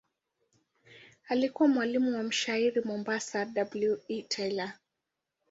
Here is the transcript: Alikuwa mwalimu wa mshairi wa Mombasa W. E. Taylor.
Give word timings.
Alikuwa 1.27 1.69
mwalimu 1.69 2.15
wa 2.17 2.23
mshairi 2.23 2.79
wa 2.79 2.85
Mombasa 2.85 3.45
W. 3.55 3.97
E. 4.07 4.21
Taylor. 4.23 4.73